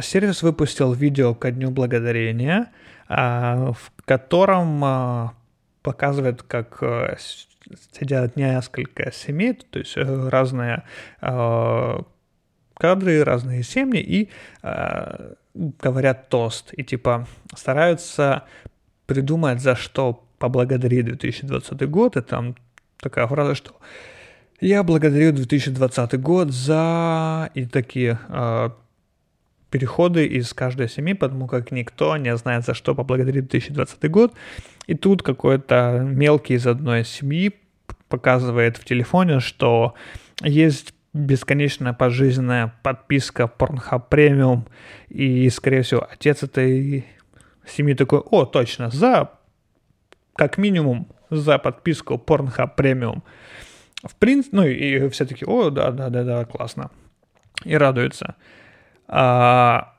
Сервис 0.00 0.42
выпустил 0.42 0.92
видео 0.92 1.34
ко 1.34 1.50
Дню 1.50 1.70
Благодарения, 1.70 2.70
э, 3.08 3.72
в 3.72 4.04
котором 4.04 4.84
э, 4.84 5.28
показывает, 5.82 6.42
как 6.42 6.82
э, 6.82 7.16
сидят 7.92 8.36
несколько 8.36 9.10
семей, 9.12 9.54
то 9.54 9.78
есть 9.78 9.96
э, 9.96 10.28
разные 10.28 10.84
э, 11.20 11.98
кадры, 12.80 13.22
разные 13.24 13.62
семьи 13.62 14.00
и 14.00 14.28
э, 14.62 15.34
говорят 15.54 16.28
тост. 16.28 16.72
И 16.72 16.82
типа 16.82 17.26
стараются 17.54 18.44
придумать, 19.06 19.60
за 19.60 19.76
что 19.76 20.24
поблагодарить 20.38 21.04
2020 21.04 21.90
год. 21.90 22.16
И 22.16 22.22
там 22.22 22.56
такая 22.98 23.26
фраза, 23.26 23.54
что 23.54 23.76
я 24.60 24.82
благодарю 24.82 25.32
2020 25.32 26.20
год 26.20 26.50
за... 26.50 27.50
И 27.54 27.66
такие 27.66 28.18
э, 28.28 28.70
переходы 29.70 30.26
из 30.26 30.52
каждой 30.54 30.88
семьи, 30.88 31.14
потому 31.14 31.46
как 31.46 31.70
никто 31.72 32.16
не 32.16 32.36
знает, 32.36 32.64
за 32.64 32.74
что 32.74 32.94
поблагодарить 32.94 33.48
2020 33.48 34.10
год. 34.10 34.32
И 34.86 34.94
тут 34.94 35.22
какой-то 35.22 36.00
мелкий 36.02 36.54
из 36.54 36.66
одной 36.66 37.04
семьи 37.04 37.52
показывает 38.08 38.76
в 38.76 38.84
телефоне, 38.84 39.40
что 39.40 39.94
есть 40.42 40.94
бесконечная 41.12 41.92
пожизненная 41.92 42.74
подписка 42.82 43.50
Pornhub 43.58 44.04
Premium, 44.10 44.68
и, 45.08 45.48
скорее 45.50 45.82
всего, 45.82 46.06
отец 46.10 46.42
этой 46.42 47.06
семьи 47.66 47.94
такой, 47.94 48.20
о, 48.20 48.44
точно, 48.44 48.90
за 48.90 49.30
как 50.36 50.58
минимум 50.58 51.08
за 51.30 51.58
подписку 51.58 52.14
Pornhub 52.14 52.76
Premium. 52.76 53.22
В 54.02 54.14
принципе, 54.16 54.56
ну 54.56 54.64
и 54.64 55.08
все 55.10 55.26
таки 55.26 55.44
о, 55.44 55.70
да, 55.70 55.90
да, 55.90 56.08
да, 56.08 56.24
да, 56.24 56.44
классно. 56.44 56.90
И 57.64 57.76
радуются. 57.76 58.36
А, 59.06 59.94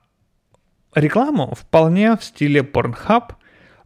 рекламу 0.96 1.54
вполне 1.54 2.18
в 2.18 2.24
стиле 2.24 2.62
Pornhub, 2.62 3.36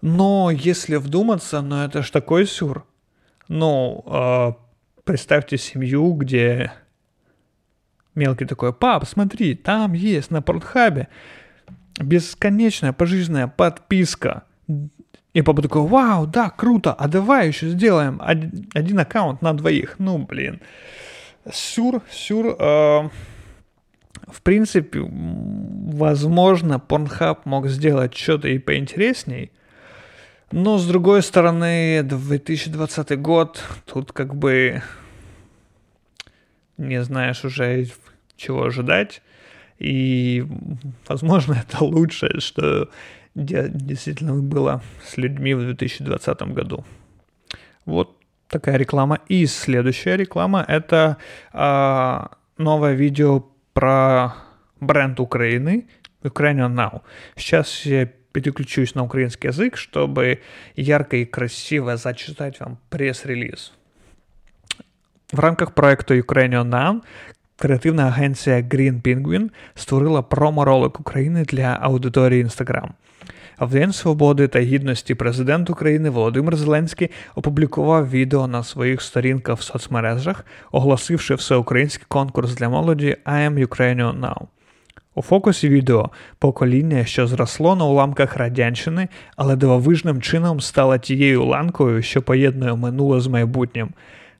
но 0.01 0.51
если 0.51 0.95
вдуматься, 0.95 1.61
ну 1.61 1.83
это 1.83 2.01
ж 2.03 2.09
такой 2.11 2.45
сюр. 2.45 2.85
Ну, 3.47 4.03
а, 4.05 4.55
представьте 5.03 5.57
семью, 5.57 6.13
где 6.13 6.71
мелкий 8.15 8.45
такой, 8.45 8.73
пап, 8.73 9.05
смотри, 9.05 9.55
там 9.55 9.93
есть 9.93 10.31
на 10.31 10.41
Портхабе 10.41 11.07
бесконечная 11.99 12.93
пожизненная 12.93 13.47
подписка. 13.47 14.43
И 15.33 15.41
папа 15.41 15.61
такой, 15.61 15.81
вау, 15.81 16.27
да, 16.27 16.49
круто, 16.49 16.93
а 16.93 17.07
давай 17.07 17.47
еще 17.47 17.67
сделаем 17.69 18.21
один, 18.23 18.69
один 18.73 18.99
аккаунт 18.99 19.41
на 19.41 19.53
двоих. 19.53 19.95
Ну, 19.99 20.17
блин. 20.17 20.61
Сюр, 21.51 22.01
сюр. 22.09 22.55
Э, 22.57 23.09
в 24.27 24.41
принципе, 24.41 25.01
возможно, 25.01 26.81
Pornhub 26.85 27.39
мог 27.43 27.67
сделать 27.67 28.15
что-то 28.15 28.47
и 28.47 28.59
поинтересней. 28.59 29.51
Но, 30.51 30.77
с 30.77 30.87
другой 30.87 31.21
стороны, 31.21 32.01
2020 32.01 33.19
год, 33.19 33.61
тут 33.85 34.13
как 34.13 34.35
бы 34.35 34.81
не 36.77 37.03
знаешь 37.03 37.43
уже, 37.43 37.87
чего 38.37 38.63
ожидать. 38.63 39.21
И, 39.79 40.45
возможно, 41.07 41.63
это 41.67 41.83
лучшее, 41.83 42.39
что 42.39 42.89
действительно 43.35 44.35
было 44.35 44.81
с 45.05 45.17
людьми 45.17 45.53
в 45.53 45.61
2020 45.61 46.41
году. 46.53 46.85
Вот 47.85 48.17
такая 48.47 48.77
реклама. 48.77 49.19
И 49.27 49.45
следующая 49.45 50.17
реклама— 50.17 50.63
это 50.67 51.17
э, 51.53 52.27
новое 52.57 52.93
видео 52.93 53.45
про 53.73 54.35
бренд 54.79 55.19
Украины, 55.19 55.87
Ukrainian 56.23 56.73
Now. 56.73 57.01
Сейчас 57.35 57.85
я 57.85 58.05
переключусь 58.31 58.95
на 58.95 59.03
украинский 59.03 59.49
язык, 59.49 59.77
чтобы 59.77 60.41
ярко 60.75 61.17
и 61.17 61.25
красиво 61.25 61.97
зачитать 61.97 62.59
вам 62.59 62.77
пресс-релиз. 62.89 63.73
В 65.31 65.39
рамках 65.39 65.73
проекту 65.73 66.17
Ukrainian 66.17 66.69
Now 66.69 67.01
креативна 67.57 68.03
агенція 68.03 68.55
Green 68.55 69.01
Penguin 69.01 69.49
створила 69.75 70.21
промо-ролик 70.21 70.99
України 70.99 71.43
для 71.43 71.77
аудиторії 71.81 72.45
Instagram. 72.45 72.87
В 73.59 73.71
День 73.71 73.93
свободи 73.93 74.47
та 74.47 74.59
гідності 74.59 75.15
президент 75.15 75.69
України 75.69 76.09
Володимир 76.09 76.55
Зеленський 76.55 77.09
опублікував 77.35 78.09
відео 78.09 78.47
на 78.47 78.63
своїх 78.63 79.01
сторінках 79.01 79.59
в 79.59 79.61
соцмережах, 79.61 80.45
оголосивши 80.71 81.35
всеукраїнський 81.35 82.05
конкурс 82.07 82.55
для 82.55 82.69
молоді 82.69 83.17
I 83.25 83.49
am 83.49 83.67
Ukrainian 83.67 84.19
Now. 84.19 84.47
У 85.15 85.21
фокусі 85.21 85.69
відео 85.69 86.09
покоління, 86.39 87.05
що 87.05 87.27
зросло 87.27 87.75
на 87.75 87.85
уламках 87.85 88.37
радянщини, 88.37 89.07
але 89.35 89.55
дивовижним 89.55 90.21
чином 90.21 90.61
стало 90.61 90.97
тією 90.97 91.45
ланкою, 91.45 92.01
що 92.01 92.21
поєднує 92.21 92.75
минуле 92.75 93.19
з 93.19 93.27
майбутнім. 93.27 93.89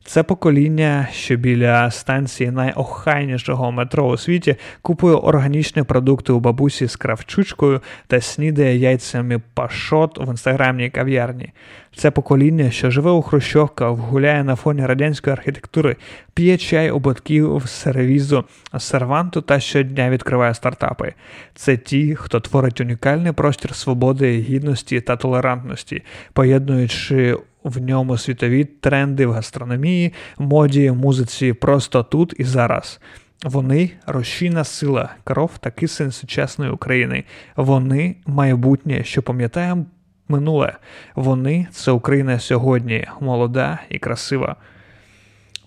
Це 0.07 0.23
покоління, 0.23 1.07
що 1.11 1.35
біля 1.35 1.91
станції 1.91 2.51
найохайнішого 2.51 3.71
метро 3.71 4.07
у 4.07 4.17
світі 4.17 4.55
купує 4.81 5.15
органічні 5.15 5.83
продукти 5.83 6.33
у 6.33 6.39
бабусі 6.39 6.87
з 6.87 6.95
кравчучкою 6.95 7.81
та 8.07 8.21
снідає 8.21 8.77
яйцями 8.77 9.41
пашот 9.53 10.27
в 10.27 10.29
інстаграмній 10.29 10.89
кав'ярні. 10.89 11.53
Це 11.95 12.11
покоління, 12.11 12.71
що 12.71 12.91
живе 12.91 13.11
у 13.11 13.21
Хрущовках, 13.21 13.89
гуляє 13.89 14.43
на 14.43 14.55
фоні 14.55 14.85
радянської 14.85 15.33
архітектури, 15.33 15.95
п'є 16.33 16.57
чай 16.57 16.91
у 16.91 16.99
батьків 16.99 17.63
сервізу, 17.65 18.43
серванту 18.79 19.41
та 19.41 19.59
щодня 19.59 20.09
відкриває 20.09 20.53
стартапи. 20.53 21.13
Це 21.55 21.77
ті, 21.77 22.15
хто 22.15 22.39
творить 22.39 22.81
унікальний 22.81 23.31
простір 23.31 23.75
свободи, 23.75 24.39
гідності 24.39 25.01
та 25.01 25.15
толерантності, 25.15 26.03
поєднуючи 26.33 27.37
в 27.64 27.80
ньому 27.80 28.18
світові 28.18 28.64
тренди 28.64 29.26
в 29.26 29.32
гастрономії, 29.32 30.12
моді, 30.38 30.90
музиці 30.90 31.52
просто 31.52 32.02
тут 32.02 32.34
і 32.38 32.44
зараз. 32.44 33.00
Вони 33.44 33.90
рушійна 34.06 34.64
сила, 34.64 35.14
кров 35.24 35.58
та 35.58 35.70
кисень 35.70 36.12
сучасної 36.12 36.70
України. 36.70 37.24
Вони 37.56 38.16
майбутнє, 38.26 39.04
що 39.04 39.22
пам'ятає 39.22 39.84
минуле. 40.28 40.76
Вони 41.14 41.66
це 41.72 41.90
Україна 41.90 42.38
сьогодні, 42.38 43.06
молода 43.20 43.78
і 43.88 43.98
красива. 43.98 44.56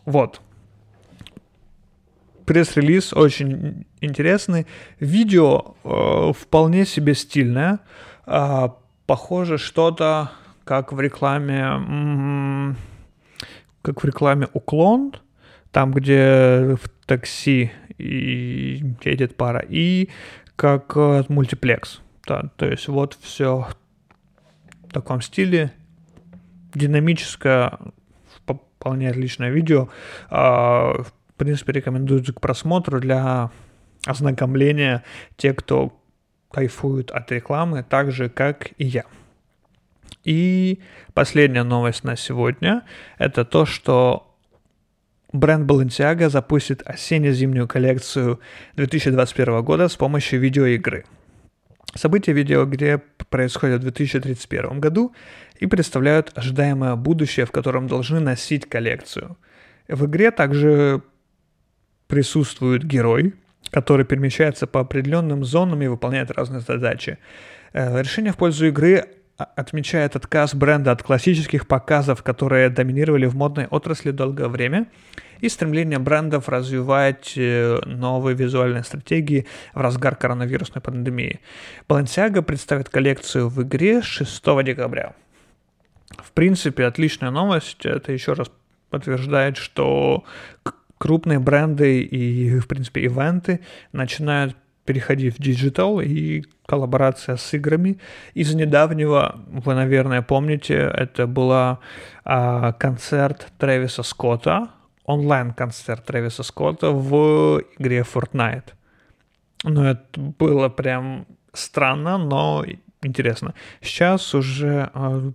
Вот. 0.05 0.41
Пресс-релиз 2.45 3.13
очень 3.13 3.85
интересный. 4.01 4.65
Видео 4.99 5.75
э, 5.83 6.33
вполне 6.33 6.85
себе 6.85 7.15
стильное. 7.15 7.79
Э, 8.27 8.69
похоже 9.05 9.57
что-то 9.57 10.29
как 10.68 10.92
в 10.92 11.00
рекламе, 11.00 12.76
как 13.80 14.02
в 14.02 14.04
рекламе 14.04 14.48
«Уклон», 14.52 15.14
там, 15.70 15.92
где 15.92 16.76
в 16.78 16.90
такси 17.06 17.72
и 17.96 18.84
едет 19.02 19.34
пара, 19.34 19.64
и 19.66 20.10
как 20.56 20.94
мультиплекс. 21.30 22.02
Да, 22.26 22.50
то 22.56 22.66
есть 22.66 22.86
вот 22.88 23.16
все 23.18 23.66
в 24.86 24.92
таком 24.92 25.22
стиле, 25.22 25.72
динамическое, 26.74 27.78
вполне 28.44 29.08
отличное 29.08 29.48
видео. 29.48 29.88
А, 30.28 31.02
в 31.02 31.14
принципе, 31.38 31.72
рекомендую 31.72 32.22
к 32.22 32.42
просмотру 32.42 33.00
для 33.00 33.50
ознакомления 34.04 35.02
те, 35.38 35.54
кто 35.54 35.98
кайфуют 36.50 37.10
от 37.10 37.32
рекламы, 37.32 37.86
так 37.88 38.12
же, 38.12 38.28
как 38.28 38.72
и 38.76 38.84
я. 38.84 39.04
И 40.24 40.80
последняя 41.14 41.62
новость 41.62 42.04
на 42.04 42.16
сегодня– 42.16 42.82
это 43.18 43.44
то, 43.44 43.66
что 43.66 44.36
бренд 45.32 45.70
Balenciaga 45.70 46.28
запустит 46.28 46.82
осенне-зимнюю 46.84 47.68
коллекцию 47.68 48.40
2021 48.76 49.62
года 49.62 49.88
с 49.88 49.96
помощью 49.96 50.40
видеоигры. 50.40 51.04
События 51.94 52.32
видеоигре 52.32 53.02
происходят 53.30 53.80
в 53.80 53.82
2031 53.82 54.80
году 54.80 55.14
и 55.58 55.66
представляют 55.66 56.32
ожидаемое 56.36 56.94
будущее, 56.96 57.46
в 57.46 57.50
котором 57.50 57.88
должны 57.88 58.20
носить 58.20 58.68
коллекцию. 58.68 59.36
В 59.88 60.06
игре 60.06 60.30
также 60.30 61.02
присутствует 62.06 62.84
герой, 62.84 63.34
который 63.70 64.04
перемещается 64.04 64.66
по 64.66 64.80
определенным 64.80 65.44
зонам 65.44 65.82
и 65.82 65.86
выполняет 65.86 66.30
разные 66.30 66.60
задачи. 66.60 67.18
Э, 67.72 68.00
решение 68.00 68.32
в 68.32 68.36
пользу 68.36 68.66
игры 68.66 69.04
отмечает 69.38 70.16
отказ 70.16 70.54
бренда 70.54 70.90
от 70.92 71.02
классических 71.02 71.68
показов, 71.68 72.22
которые 72.22 72.70
доминировали 72.70 73.26
в 73.26 73.36
модной 73.36 73.66
отрасли 73.66 74.10
долгое 74.10 74.48
время, 74.48 74.86
и 75.40 75.48
стремление 75.48 76.00
брендов 76.00 76.48
развивать 76.48 77.34
э, 77.36 77.78
новые 77.86 78.34
визуальные 78.34 78.82
стратегии 78.82 79.46
в 79.72 79.80
разгар 79.80 80.16
коронавирусной 80.16 80.82
пандемии. 80.82 81.40
Balenciaga 81.88 82.42
представит 82.42 82.88
коллекцию 82.88 83.48
в 83.48 83.62
игре 83.62 84.02
6 84.02 84.42
декабря. 84.64 85.14
В 86.10 86.32
принципе, 86.32 86.86
отличная 86.86 87.30
новость. 87.30 87.86
Это 87.86 88.10
еще 88.10 88.32
раз 88.32 88.50
подтверждает, 88.90 89.56
что 89.56 90.24
крупные 90.98 91.38
бренды 91.38 92.02
и, 92.02 92.58
в 92.58 92.66
принципе, 92.66 93.02
ивенты 93.02 93.60
начинают 93.92 94.56
переходить 94.88 95.34
в 95.34 95.42
digital 95.42 96.00
и 96.00 96.44
коллаборация 96.64 97.36
с 97.36 97.52
играми. 97.52 97.98
Из 98.32 98.54
недавнего, 98.54 99.38
вы, 99.48 99.74
наверное, 99.74 100.22
помните, 100.22 100.76
это 100.76 101.26
была 101.26 101.78
а, 102.24 102.72
концерт 102.72 103.52
Трэвиса 103.58 104.02
Скотта, 104.02 104.70
онлайн-концерт 105.04 106.06
Трэвиса 106.06 106.42
Скотта 106.42 106.90
в 106.90 107.62
игре 107.78 108.00
Fortnite. 108.00 108.72
Ну, 109.64 109.84
это 109.84 110.00
было 110.14 110.70
прям 110.70 111.26
странно, 111.52 112.16
но 112.16 112.64
интересно. 113.02 113.52
Сейчас 113.82 114.34
уже 114.34 114.90
а, 114.94 115.32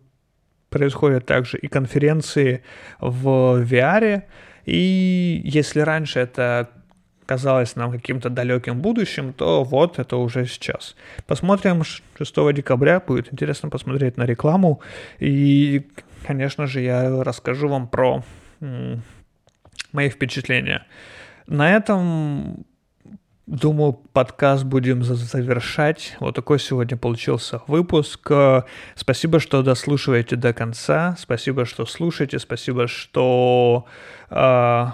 происходят 0.70 1.28
также 1.28 1.60
и 1.60 1.68
конференции 1.68 2.64
в 3.00 3.62
VR, 3.62 4.24
и 4.66 5.42
если 5.46 5.82
раньше 5.82 6.22
это 6.22 6.72
казалось 7.34 7.76
нам 7.76 7.92
каким-то 7.92 8.30
далеким 8.30 8.82
будущим, 8.82 9.34
то 9.34 9.64
вот 9.64 10.00
это 10.00 10.18
уже 10.18 10.46
сейчас. 10.46 10.96
Посмотрим 11.26 11.84
6 11.84 12.54
декабря, 12.54 13.00
будет 13.00 13.34
интересно 13.34 13.70
посмотреть 13.70 14.18
на 14.18 14.26
рекламу. 14.26 14.82
И, 15.20 15.82
конечно 16.28 16.68
же, 16.68 16.82
я 16.82 17.24
расскажу 17.24 17.68
вам 17.68 17.88
про 17.88 18.24
мои 19.94 20.10
впечатления. 20.10 20.86
На 21.48 21.76
этом 21.76 22.66
думаю, 23.48 23.94
подкаст 23.94 24.64
будем 24.66 25.04
завершать. 25.04 26.16
Вот 26.20 26.36
такой 26.36 26.60
сегодня 26.60 26.98
получился 26.98 27.62
выпуск. 27.68 28.32
Спасибо, 28.96 29.40
что 29.40 29.64
дослушиваете 29.64 30.36
до 30.36 30.54
конца. 30.54 31.16
Спасибо, 31.18 31.66
что 31.66 31.86
слушаете. 31.86 32.38
Спасибо, 32.38 32.88
что 32.88 33.86
э, 34.30 34.86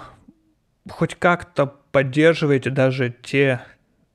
хоть 0.88 1.14
как-то 1.14 1.79
поддерживаете 1.92 2.70
даже 2.70 3.14
те 3.22 3.60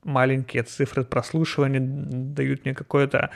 маленькие 0.04 0.64
цифры 0.64 1.04
прослушивания 1.04 1.82
дают 1.82 2.64
мне 2.64 2.76
какую-то 2.76 3.32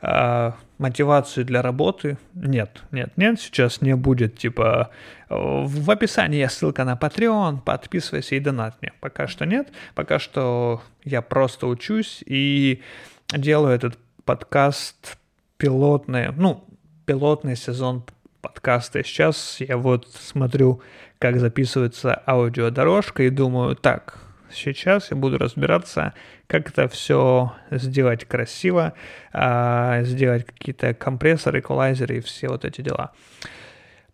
э, 0.00 0.52
мотивацию 0.78 1.44
для 1.44 1.60
работы. 1.60 2.16
Нет, 2.32 2.82
нет, 2.90 3.12
нет, 3.16 3.40
сейчас 3.40 3.82
не 3.82 3.94
будет, 3.94 4.38
типа, 4.38 4.90
в 5.28 5.90
описании 5.90 6.38
есть 6.38 6.56
ссылка 6.56 6.84
на 6.84 6.94
Patreon, 6.94 7.60
подписывайся 7.60 8.36
и 8.36 8.40
донат 8.40 8.76
мне. 8.80 8.92
Пока 9.00 9.26
что 9.26 9.44
нет, 9.44 9.68
пока 9.94 10.18
что 10.18 10.82
я 11.04 11.22
просто 11.22 11.66
учусь 11.66 12.22
и 12.26 12.82
делаю 13.28 13.74
этот 13.74 13.98
подкаст 14.24 15.18
пилотный, 15.58 16.32
ну, 16.32 16.64
пилотный 17.04 17.56
сезон 17.56 18.04
подкаста. 18.40 19.02
Сейчас 19.04 19.56
я 19.60 19.76
вот 19.76 20.08
смотрю, 20.08 20.82
как 21.24 21.40
записывается 21.40 22.22
аудиодорожка 22.26 23.22
и 23.22 23.30
думаю, 23.30 23.76
так, 23.76 24.18
Сейчас 24.52 25.10
я 25.10 25.16
буду 25.16 25.38
разбираться, 25.38 26.12
как 26.46 26.68
это 26.68 26.86
все 26.86 27.54
сделать 27.70 28.26
красиво, 28.26 28.92
а, 29.32 30.02
сделать 30.02 30.44
какие-то 30.44 30.92
компрессоры, 30.92 31.58
эквалайзеры 31.58 32.18
и 32.18 32.20
все 32.20 32.48
вот 32.48 32.66
эти 32.66 32.82
дела. 32.82 33.12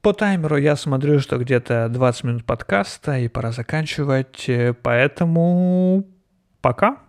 По 0.01 0.14
таймеру 0.14 0.57
я 0.57 0.77
смотрю, 0.77 1.18
что 1.18 1.37
где-то 1.37 1.88
20 1.90 2.25
минут 2.25 2.44
подкаста 2.44 3.18
и 3.18 3.27
пора 3.27 3.51
заканчивать, 3.51 4.49
поэтому 4.83 6.07
пока. 6.62 7.01